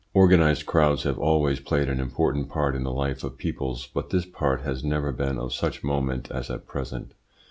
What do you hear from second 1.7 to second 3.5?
an important part in the life of